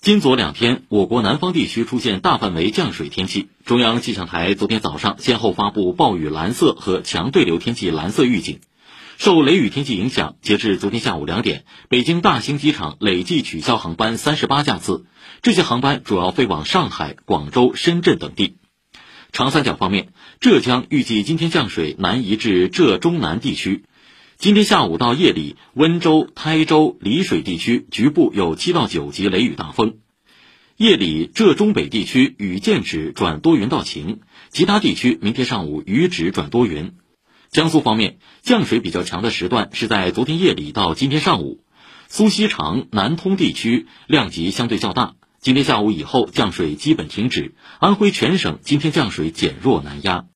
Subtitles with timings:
[0.00, 3.48] 今昨两天，我国南方地区出现大范围降水天气。
[3.64, 8.60] 中央气象台昨天早上先后发布暴雨蓝色和强对流天气蓝色预警。
[9.18, 15.04] 受雷雨天气影响，截至昨天下午两点，北京大兴机场累计取消航班三十八架次，
[15.42, 18.56] 这些航班主要飞往上海、广州、深圳等地。
[19.32, 23.84] 长三角方面，浙江预计今天降水南移至浙中南地区。
[24.40, 29.96] 今天下午到夜里，温州、台州、丽水地区局部有七到九级雷雨大风。
[30.76, 34.20] 夜里，浙中北地区雨渐止转多云到晴，
[34.50, 36.92] 其他地区明天上午雨止转多云。
[37.50, 41.64] 江苏方面，降水比较强的时段是在昨天夜里到今天上午，
[42.06, 45.16] 苏锡常、南通地区量级相对较大。
[45.40, 50.26] 今天下午以后降水基本停止，安徽全省今天降水减弱南压。